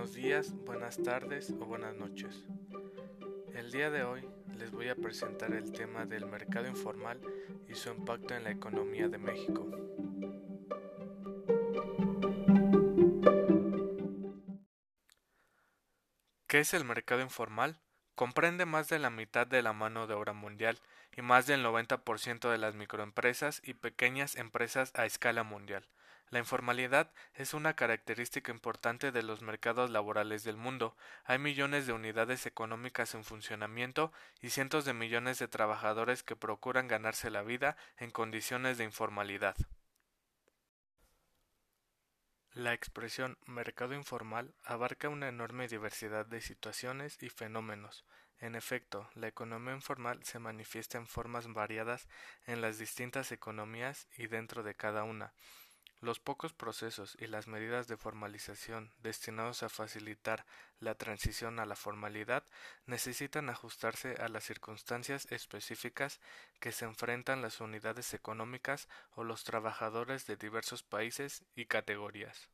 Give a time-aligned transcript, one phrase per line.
[0.00, 2.46] buenos días, buenas tardes o buenas noches.
[3.54, 4.26] El día de hoy
[4.56, 7.20] les voy a presentar el tema del mercado informal
[7.68, 9.68] y su impacto en la economía de México.
[16.46, 17.78] ¿Qué es el mercado informal?
[18.14, 20.78] Comprende más de la mitad de la mano de obra mundial
[21.14, 25.86] y más del 90% de las microempresas y pequeñas empresas a escala mundial.
[26.30, 30.96] La informalidad es una característica importante de los mercados laborales del mundo.
[31.24, 36.86] Hay millones de unidades económicas en funcionamiento y cientos de millones de trabajadores que procuran
[36.86, 39.56] ganarse la vida en condiciones de informalidad.
[42.52, 48.04] La expresión mercado informal abarca una enorme diversidad de situaciones y fenómenos.
[48.38, 52.08] En efecto, la economía informal se manifiesta en formas variadas
[52.46, 55.32] en las distintas economías y dentro de cada una.
[56.02, 60.46] Los pocos procesos y las medidas de formalización destinados a facilitar
[60.78, 62.42] la transición a la formalidad
[62.86, 66.18] necesitan ajustarse a las circunstancias específicas
[66.58, 72.48] que se enfrentan las unidades económicas o los trabajadores de diversos países y categorías.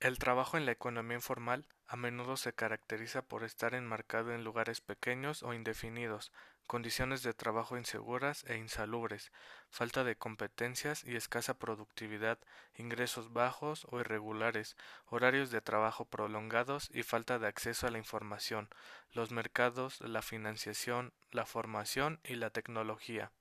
[0.00, 4.80] El trabajo en la economía informal a menudo se caracteriza por estar enmarcado en lugares
[4.80, 6.32] pequeños o indefinidos,
[6.68, 9.32] condiciones de trabajo inseguras e insalubres,
[9.70, 12.38] falta de competencias y escasa productividad,
[12.76, 18.68] ingresos bajos o irregulares, horarios de trabajo prolongados y falta de acceso a la información,
[19.10, 23.32] los mercados, la financiación, la formación y la tecnología.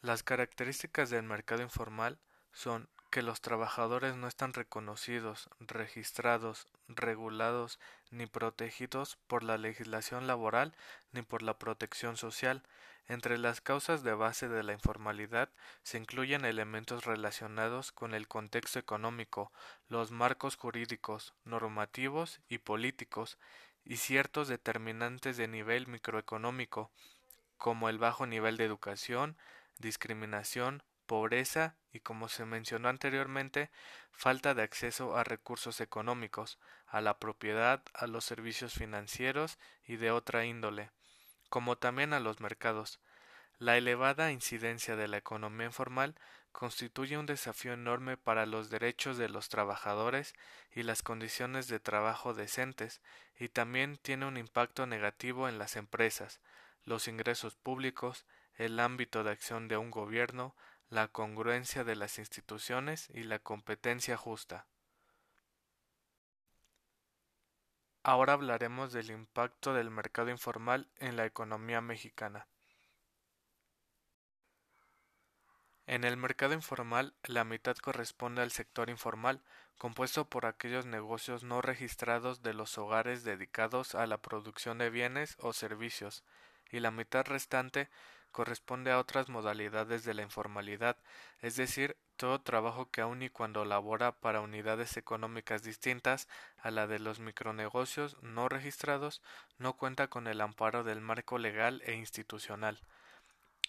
[0.00, 2.20] Las características del mercado informal
[2.56, 7.78] son que los trabajadores no están reconocidos, registrados, regulados
[8.10, 10.74] ni protegidos por la legislación laboral
[11.12, 12.62] ni por la protección social.
[13.08, 15.50] Entre las causas de base de la informalidad
[15.82, 19.52] se incluyen elementos relacionados con el contexto económico,
[19.88, 23.38] los marcos jurídicos, normativos y políticos,
[23.84, 26.90] y ciertos determinantes de nivel microeconómico,
[27.58, 29.36] como el bajo nivel de educación,
[29.78, 33.70] discriminación, pobreza y, como se mencionó anteriormente,
[34.12, 40.10] falta de acceso a recursos económicos, a la propiedad, a los servicios financieros y de
[40.10, 40.90] otra índole,
[41.48, 43.00] como también a los mercados.
[43.58, 46.14] La elevada incidencia de la economía informal
[46.52, 50.34] constituye un desafío enorme para los derechos de los trabajadores
[50.74, 53.00] y las condiciones de trabajo decentes,
[53.38, 56.40] y también tiene un impacto negativo en las empresas,
[56.84, 58.24] los ingresos públicos,
[58.56, 60.54] el ámbito de acción de un gobierno,
[60.88, 64.66] la congruencia de las instituciones y la competencia justa.
[68.02, 72.46] Ahora hablaremos del impacto del mercado informal en la economía mexicana.
[75.88, 79.42] En el mercado informal, la mitad corresponde al sector informal,
[79.78, 85.36] compuesto por aquellos negocios no registrados de los hogares dedicados a la producción de bienes
[85.40, 86.24] o servicios,
[86.70, 87.88] y la mitad restante
[88.36, 90.98] corresponde a otras modalidades de la informalidad,
[91.40, 96.86] es decir, todo trabajo que aun y cuando labora para unidades económicas distintas a la
[96.86, 99.22] de los micronegocios no registrados,
[99.56, 102.78] no cuenta con el amparo del marco legal e institucional.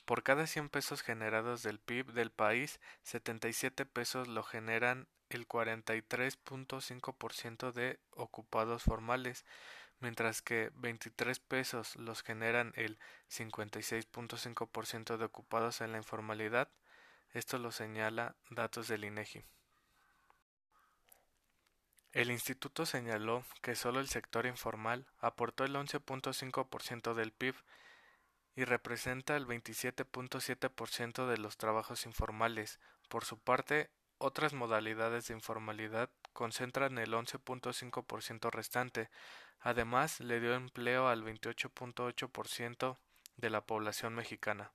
[0.04, 7.72] Por cada 100 pesos generados del PIB del país, 77 pesos lo generan el 43.5%
[7.72, 9.46] de ocupados formales,
[10.00, 13.00] mientras que 23 pesos los generan el
[13.30, 16.70] 56.5% de ocupados en la informalidad.
[17.34, 19.44] Esto lo señala datos del INEGI.
[22.14, 27.56] El instituto señaló que solo el sector informal aportó el 11.5% del PIB
[28.56, 32.80] y representa el 27.7% de los trabajos informales.
[33.08, 39.12] Por su parte, otras modalidades de informalidad concentran el 11.5% restante.
[39.62, 42.98] Además, le dio empleo al 28.8%
[43.38, 44.72] de la población mexicana.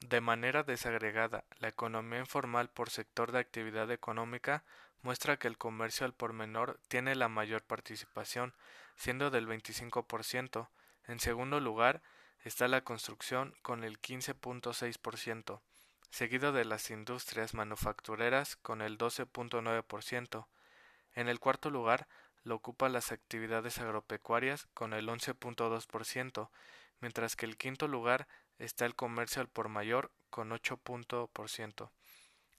[0.00, 4.64] De manera desagregada, la economía informal por sector de actividad económica
[5.02, 8.54] muestra que el comercio al por menor tiene la mayor participación,
[8.96, 10.68] siendo del 25%.
[11.06, 12.02] En segundo lugar
[12.44, 15.60] está la construcción con el 15.6%
[16.14, 20.46] seguido de las industrias manufactureras con el 12.9%.
[21.16, 22.06] En el cuarto lugar
[22.44, 26.50] lo ocupan las actividades agropecuarias con el 11.2%,
[27.00, 31.90] mientras que el quinto lugar está el comercio al por mayor con 8%.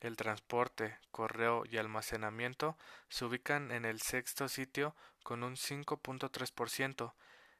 [0.02, 2.78] El transporte, correo y almacenamiento
[3.08, 7.14] se ubican en el sexto sitio con un 5.3%,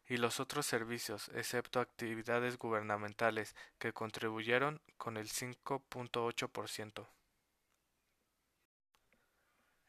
[0.08, 7.08] y los otros servicios, excepto actividades gubernamentales, que contribuyeron con el 5.8%.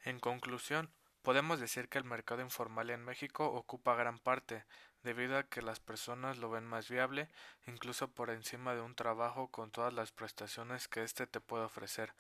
[0.05, 0.91] En conclusión,
[1.27, 4.65] podemos decir que el mercado informal en México ocupa gran parte,
[5.03, 7.29] debido a que las personas lo ven más viable,
[7.67, 12.15] incluso por encima de un trabajo con todas las prestaciones que éste te puede ofrecer.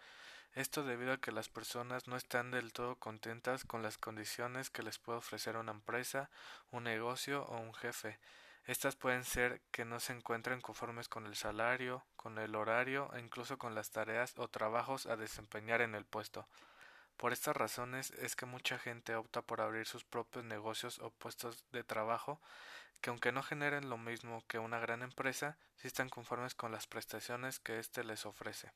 [0.55, 4.82] Esto debido a que las personas no están del todo contentas con las condiciones que
[4.82, 6.29] les puede ofrecer una empresa,
[6.73, 8.19] un negocio o un jefe.
[8.64, 13.20] Estas pueden ser que no se encuentren conformes con el salario, con el horario e
[13.20, 16.49] incluso con las tareas o trabajos a desempeñar en el puesto.
[17.17, 21.65] Por estas razones es que mucha gente opta por abrir sus propios negocios o puestos
[21.73, 22.41] de trabajo
[23.01, 26.87] que aunque no generen lo mismo que una gran empresa, sí están conformes con las
[26.87, 28.73] prestaciones que éste les ofrece.